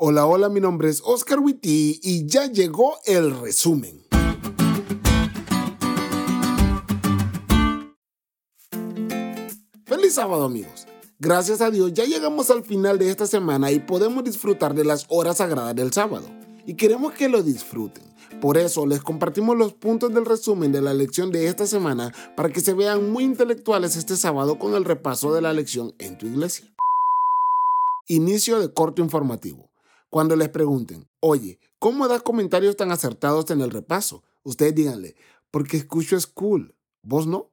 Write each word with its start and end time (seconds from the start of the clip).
Hola, 0.00 0.26
hola, 0.26 0.48
mi 0.48 0.60
nombre 0.60 0.88
es 0.88 1.02
Oscar 1.04 1.40
Witty 1.40 1.98
y 2.00 2.24
ya 2.24 2.46
llegó 2.46 2.98
el 3.04 3.36
resumen. 3.40 4.00
Feliz 9.86 10.14
sábado 10.14 10.44
amigos. 10.44 10.86
Gracias 11.18 11.60
a 11.60 11.72
Dios 11.72 11.92
ya 11.94 12.04
llegamos 12.04 12.48
al 12.52 12.62
final 12.62 12.96
de 13.00 13.10
esta 13.10 13.26
semana 13.26 13.72
y 13.72 13.80
podemos 13.80 14.22
disfrutar 14.22 14.72
de 14.72 14.84
las 14.84 15.04
horas 15.08 15.38
sagradas 15.38 15.74
del 15.74 15.92
sábado. 15.92 16.30
Y 16.64 16.74
queremos 16.74 17.14
que 17.14 17.28
lo 17.28 17.42
disfruten. 17.42 18.04
Por 18.40 18.56
eso 18.56 18.86
les 18.86 19.02
compartimos 19.02 19.56
los 19.56 19.72
puntos 19.72 20.14
del 20.14 20.26
resumen 20.26 20.70
de 20.70 20.80
la 20.80 20.94
lección 20.94 21.32
de 21.32 21.48
esta 21.48 21.66
semana 21.66 22.14
para 22.36 22.50
que 22.50 22.60
se 22.60 22.72
vean 22.72 23.10
muy 23.10 23.24
intelectuales 23.24 23.96
este 23.96 24.16
sábado 24.16 24.60
con 24.60 24.76
el 24.76 24.84
repaso 24.84 25.34
de 25.34 25.40
la 25.40 25.52
lección 25.52 25.92
en 25.98 26.16
tu 26.18 26.26
iglesia. 26.26 26.72
Inicio 28.06 28.60
de 28.60 28.72
corto 28.72 29.02
informativo. 29.02 29.67
Cuando 30.10 30.36
les 30.36 30.48
pregunten, 30.48 31.06
oye, 31.20 31.58
¿cómo 31.78 32.08
das 32.08 32.22
comentarios 32.22 32.76
tan 32.76 32.90
acertados 32.90 33.50
en 33.50 33.60
el 33.60 33.70
repaso? 33.70 34.24
Ustedes 34.42 34.74
díganle, 34.74 35.16
porque 35.50 35.76
escucho 35.76 36.16
es 36.16 36.26
cool, 36.26 36.74
vos 37.02 37.26
no. 37.26 37.50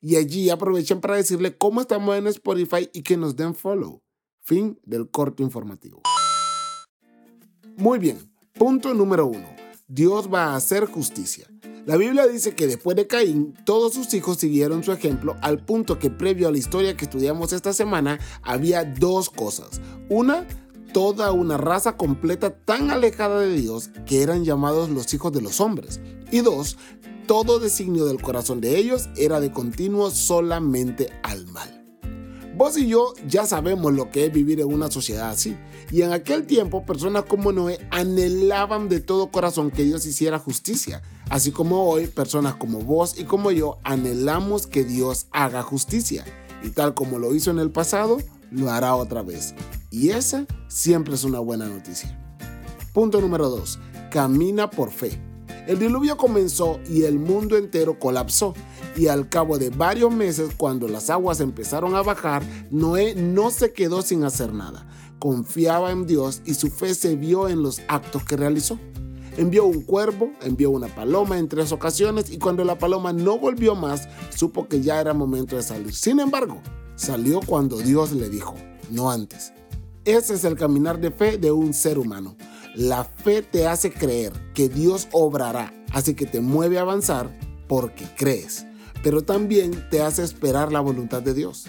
Y 0.00 0.16
allí 0.16 0.48
aprovechen 0.48 1.00
para 1.00 1.16
decirle 1.16 1.56
cómo 1.56 1.80
estamos 1.80 2.16
en 2.16 2.26
Spotify 2.28 2.88
y 2.92 3.02
que 3.02 3.16
nos 3.16 3.36
den 3.36 3.54
follow. 3.54 4.02
Fin 4.40 4.78
del 4.84 5.10
corto 5.10 5.42
informativo. 5.42 6.00
Muy 7.76 7.98
bien, 7.98 8.32
punto 8.54 8.94
número 8.94 9.26
uno. 9.26 9.48
Dios 9.86 10.32
va 10.32 10.46
a 10.46 10.56
hacer 10.56 10.86
justicia. 10.86 11.46
La 11.84 11.96
Biblia 11.96 12.26
dice 12.26 12.54
que 12.54 12.66
después 12.66 12.96
de 12.96 13.06
Caín, 13.06 13.54
todos 13.64 13.94
sus 13.94 14.12
hijos 14.12 14.36
siguieron 14.38 14.84
su 14.84 14.92
ejemplo 14.92 15.36
al 15.40 15.64
punto 15.64 15.98
que 15.98 16.10
previo 16.10 16.48
a 16.48 16.52
la 16.52 16.58
historia 16.58 16.96
que 16.96 17.06
estudiamos 17.06 17.52
esta 17.52 17.72
semana, 17.72 18.18
había 18.42 18.84
dos 18.84 19.30
cosas. 19.30 19.80
Una, 20.10 20.46
toda 20.92 21.32
una 21.32 21.56
raza 21.56 21.96
completa 21.96 22.50
tan 22.50 22.90
alejada 22.90 23.40
de 23.40 23.54
Dios 23.54 23.90
que 24.06 24.22
eran 24.22 24.44
llamados 24.44 24.90
los 24.90 25.12
hijos 25.14 25.32
de 25.32 25.42
los 25.42 25.60
hombres. 25.60 26.00
Y 26.30 26.40
dos, 26.40 26.76
todo 27.26 27.58
designio 27.58 28.06
del 28.06 28.20
corazón 28.22 28.60
de 28.60 28.76
ellos 28.76 29.08
era 29.16 29.40
de 29.40 29.52
continuo 29.52 30.10
solamente 30.10 31.10
al 31.22 31.46
mal. 31.48 31.78
Vos 32.56 32.76
y 32.76 32.88
yo 32.88 33.14
ya 33.28 33.46
sabemos 33.46 33.92
lo 33.92 34.10
que 34.10 34.26
es 34.26 34.32
vivir 34.32 34.60
en 34.60 34.72
una 34.72 34.90
sociedad 34.90 35.30
así. 35.30 35.56
Y 35.92 36.02
en 36.02 36.12
aquel 36.12 36.44
tiempo 36.44 36.84
personas 36.84 37.24
como 37.24 37.52
Noé 37.52 37.78
anhelaban 37.92 38.88
de 38.88 38.98
todo 38.98 39.30
corazón 39.30 39.70
que 39.70 39.84
Dios 39.84 40.04
hiciera 40.06 40.40
justicia. 40.40 41.02
Así 41.30 41.52
como 41.52 41.84
hoy 41.88 42.08
personas 42.08 42.56
como 42.56 42.80
vos 42.80 43.16
y 43.16 43.24
como 43.24 43.52
yo 43.52 43.78
anhelamos 43.84 44.66
que 44.66 44.82
Dios 44.82 45.28
haga 45.30 45.62
justicia. 45.62 46.24
Y 46.64 46.70
tal 46.70 46.94
como 46.94 47.20
lo 47.20 47.32
hizo 47.32 47.52
en 47.52 47.60
el 47.60 47.70
pasado, 47.70 48.18
lo 48.50 48.70
hará 48.70 48.96
otra 48.96 49.22
vez. 49.22 49.54
Y 49.90 50.10
esa 50.10 50.46
siempre 50.68 51.14
es 51.14 51.24
una 51.24 51.40
buena 51.40 51.66
noticia. 51.66 52.18
Punto 52.92 53.20
número 53.20 53.48
2. 53.48 53.78
Camina 54.10 54.70
por 54.70 54.90
fe. 54.90 55.20
El 55.66 55.78
diluvio 55.78 56.16
comenzó 56.16 56.80
y 56.88 57.04
el 57.04 57.18
mundo 57.18 57.56
entero 57.56 57.98
colapsó. 57.98 58.54
Y 58.96 59.06
al 59.06 59.28
cabo 59.28 59.58
de 59.58 59.70
varios 59.70 60.12
meses, 60.12 60.50
cuando 60.56 60.88
las 60.88 61.10
aguas 61.10 61.40
empezaron 61.40 61.94
a 61.94 62.02
bajar, 62.02 62.42
Noé 62.70 63.14
no 63.14 63.50
se 63.50 63.72
quedó 63.72 64.02
sin 64.02 64.24
hacer 64.24 64.52
nada. 64.52 64.86
Confiaba 65.18 65.90
en 65.90 66.06
Dios 66.06 66.42
y 66.44 66.54
su 66.54 66.68
fe 66.68 66.94
se 66.94 67.16
vio 67.16 67.48
en 67.48 67.62
los 67.62 67.80
actos 67.88 68.24
que 68.24 68.36
realizó. 68.36 68.78
Envió 69.36 69.66
un 69.66 69.82
cuervo, 69.82 70.32
envió 70.42 70.70
una 70.70 70.88
paloma 70.88 71.38
en 71.38 71.48
tres 71.48 71.70
ocasiones 71.70 72.30
y 72.30 72.38
cuando 72.38 72.64
la 72.64 72.78
paloma 72.78 73.12
no 73.12 73.38
volvió 73.38 73.76
más, 73.76 74.08
supo 74.34 74.68
que 74.68 74.80
ya 74.80 75.00
era 75.00 75.14
momento 75.14 75.54
de 75.54 75.62
salir. 75.62 75.94
Sin 75.94 76.18
embargo, 76.18 76.60
salió 76.96 77.40
cuando 77.46 77.78
Dios 77.78 78.12
le 78.12 78.28
dijo, 78.28 78.54
no 78.90 79.10
antes. 79.10 79.52
Ese 80.08 80.32
es 80.32 80.44
el 80.44 80.56
caminar 80.56 80.98
de 80.98 81.10
fe 81.10 81.36
de 81.36 81.52
un 81.52 81.74
ser 81.74 81.98
humano. 81.98 82.34
La 82.74 83.04
fe 83.04 83.42
te 83.42 83.66
hace 83.66 83.92
creer 83.92 84.32
que 84.54 84.70
Dios 84.70 85.06
obrará, 85.12 85.70
así 85.92 86.14
que 86.14 86.24
te 86.24 86.40
mueve 86.40 86.78
a 86.78 86.80
avanzar 86.80 87.38
porque 87.66 88.06
crees, 88.16 88.64
pero 89.02 89.20
también 89.22 89.86
te 89.90 90.00
hace 90.00 90.22
esperar 90.22 90.72
la 90.72 90.80
voluntad 90.80 91.20
de 91.20 91.34
Dios. 91.34 91.66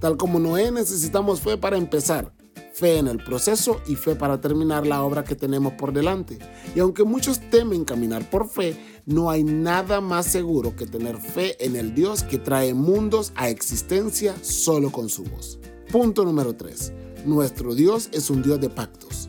Tal 0.00 0.16
como 0.16 0.40
Noé 0.40 0.70
necesitamos 0.70 1.42
fe 1.42 1.58
para 1.58 1.76
empezar, 1.76 2.32
fe 2.72 2.96
en 2.96 3.08
el 3.08 3.18
proceso 3.22 3.82
y 3.86 3.96
fe 3.96 4.16
para 4.16 4.40
terminar 4.40 4.86
la 4.86 5.02
obra 5.02 5.22
que 5.22 5.36
tenemos 5.36 5.74
por 5.74 5.92
delante. 5.92 6.38
Y 6.74 6.80
aunque 6.80 7.04
muchos 7.04 7.40
temen 7.50 7.84
caminar 7.84 8.30
por 8.30 8.48
fe, 8.48 8.74
no 9.04 9.28
hay 9.28 9.44
nada 9.44 10.00
más 10.00 10.24
seguro 10.24 10.74
que 10.74 10.86
tener 10.86 11.18
fe 11.18 11.62
en 11.62 11.76
el 11.76 11.94
Dios 11.94 12.22
que 12.22 12.38
trae 12.38 12.72
mundos 12.72 13.34
a 13.34 13.50
existencia 13.50 14.34
solo 14.40 14.90
con 14.90 15.10
su 15.10 15.24
voz. 15.24 15.58
Punto 15.92 16.24
número 16.24 16.56
3. 16.56 16.92
Nuestro 17.24 17.76
Dios 17.76 18.08
es 18.10 18.30
un 18.30 18.42
Dios 18.42 18.60
de 18.60 18.68
pactos. 18.68 19.28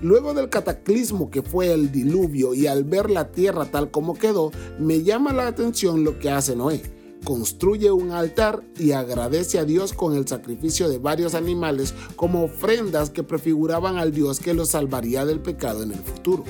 Luego 0.00 0.32
del 0.32 0.48
cataclismo 0.48 1.28
que 1.28 1.42
fue 1.42 1.72
el 1.72 1.90
diluvio 1.90 2.54
y 2.54 2.68
al 2.68 2.84
ver 2.84 3.10
la 3.10 3.32
tierra 3.32 3.64
tal 3.64 3.90
como 3.90 4.14
quedó, 4.14 4.52
me 4.78 5.02
llama 5.02 5.32
la 5.32 5.48
atención 5.48 6.04
lo 6.04 6.20
que 6.20 6.30
hace 6.30 6.54
Noé. 6.54 6.82
Construye 7.24 7.90
un 7.90 8.12
altar 8.12 8.62
y 8.78 8.92
agradece 8.92 9.58
a 9.58 9.64
Dios 9.64 9.92
con 9.92 10.14
el 10.14 10.28
sacrificio 10.28 10.88
de 10.88 10.98
varios 10.98 11.34
animales 11.34 11.94
como 12.14 12.44
ofrendas 12.44 13.10
que 13.10 13.24
prefiguraban 13.24 13.96
al 13.96 14.12
Dios 14.12 14.38
que 14.38 14.54
lo 14.54 14.64
salvaría 14.64 15.24
del 15.24 15.40
pecado 15.40 15.82
en 15.82 15.90
el 15.90 15.98
futuro. 15.98 16.44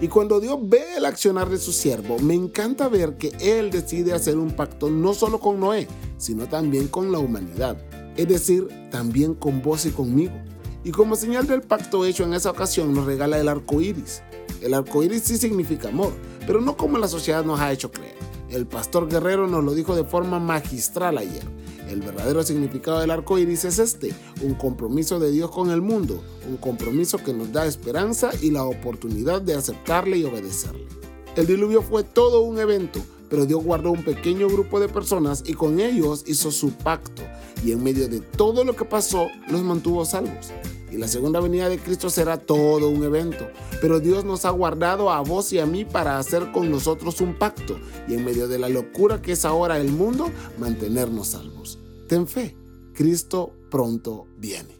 Y 0.00 0.06
cuando 0.06 0.38
Dios 0.38 0.58
ve 0.62 0.96
el 0.96 1.06
accionar 1.06 1.48
de 1.48 1.58
su 1.58 1.72
siervo, 1.72 2.20
me 2.20 2.34
encanta 2.34 2.88
ver 2.88 3.16
que 3.16 3.32
Él 3.40 3.70
decide 3.70 4.12
hacer 4.12 4.38
un 4.38 4.52
pacto 4.52 4.90
no 4.90 5.12
solo 5.12 5.40
con 5.40 5.58
Noé, 5.58 5.88
sino 6.18 6.46
también 6.46 6.86
con 6.86 7.10
la 7.10 7.18
humanidad 7.18 7.76
es 8.20 8.28
decir, 8.28 8.68
también 8.90 9.34
con 9.34 9.62
vos 9.62 9.86
y 9.86 9.90
conmigo. 9.90 10.34
Y 10.84 10.92
como 10.92 11.16
señal 11.16 11.46
del 11.46 11.62
pacto 11.62 12.04
hecho 12.04 12.24
en 12.24 12.34
esa 12.34 12.50
ocasión 12.50 12.94
nos 12.94 13.06
regala 13.06 13.38
el 13.38 13.48
arco 13.48 13.80
iris. 13.80 14.22
El 14.60 14.74
arco 14.74 15.02
iris 15.02 15.22
sí 15.22 15.38
significa 15.38 15.88
amor, 15.88 16.12
pero 16.46 16.60
no 16.60 16.76
como 16.76 16.98
la 16.98 17.08
sociedad 17.08 17.44
nos 17.44 17.60
ha 17.60 17.72
hecho 17.72 17.90
creer. 17.90 18.14
El 18.50 18.66
pastor 18.66 19.08
guerrero 19.08 19.46
nos 19.46 19.64
lo 19.64 19.74
dijo 19.74 19.96
de 19.96 20.04
forma 20.04 20.38
magistral 20.38 21.18
ayer. 21.18 21.42
El 21.88 22.02
verdadero 22.02 22.42
significado 22.42 23.00
del 23.00 23.10
arco 23.10 23.38
iris 23.38 23.64
es 23.64 23.78
este: 23.78 24.12
un 24.42 24.54
compromiso 24.54 25.18
de 25.18 25.30
Dios 25.30 25.50
con 25.50 25.70
el 25.70 25.80
mundo, 25.80 26.22
un 26.48 26.56
compromiso 26.56 27.18
que 27.18 27.32
nos 27.32 27.52
da 27.52 27.66
esperanza 27.66 28.30
y 28.42 28.50
la 28.50 28.64
oportunidad 28.64 29.40
de 29.40 29.54
aceptarle 29.54 30.18
y 30.18 30.24
obedecerle. 30.24 30.86
El 31.36 31.46
diluvio 31.46 31.80
fue 31.82 32.04
todo 32.04 32.42
un 32.42 32.58
evento, 32.58 33.00
pero 33.30 33.46
Dios 33.46 33.64
guardó 33.64 33.92
un 33.92 34.04
pequeño 34.04 34.48
grupo 34.48 34.80
de 34.80 34.88
personas 34.88 35.42
y 35.46 35.54
con 35.54 35.80
ellos 35.80 36.24
hizo 36.26 36.50
su 36.50 36.72
pacto 36.72 37.22
y 37.64 37.72
en 37.72 37.82
medio 37.82 38.08
de 38.08 38.20
todo 38.20 38.64
lo 38.64 38.76
que 38.76 38.84
pasó 38.84 39.28
los 39.48 39.62
mantuvo 39.62 40.04
salvos. 40.04 40.50
Y 40.90 40.96
la 40.96 41.06
segunda 41.06 41.38
venida 41.38 41.68
de 41.68 41.78
Cristo 41.78 42.10
será 42.10 42.36
todo 42.36 42.90
un 42.90 43.04
evento, 43.04 43.48
pero 43.80 44.00
Dios 44.00 44.24
nos 44.24 44.44
ha 44.44 44.50
guardado 44.50 45.10
a 45.10 45.20
vos 45.20 45.52
y 45.52 45.60
a 45.60 45.66
mí 45.66 45.84
para 45.84 46.18
hacer 46.18 46.50
con 46.50 46.68
nosotros 46.68 47.20
un 47.20 47.38
pacto 47.38 47.78
y 48.08 48.14
en 48.14 48.24
medio 48.24 48.48
de 48.48 48.58
la 48.58 48.68
locura 48.68 49.22
que 49.22 49.32
es 49.32 49.44
ahora 49.44 49.78
el 49.78 49.92
mundo, 49.92 50.28
mantenernos 50.58 51.28
salvos. 51.28 51.78
Ten 52.08 52.26
fe, 52.26 52.56
Cristo 52.92 53.52
pronto 53.70 54.26
viene. 54.36 54.79